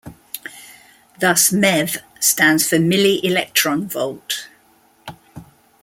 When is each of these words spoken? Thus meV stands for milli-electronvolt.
Thus 1.19 1.51
meV 1.51 1.99
stands 2.19 2.67
for 2.67 2.77
milli-electronvolt. 2.77 4.47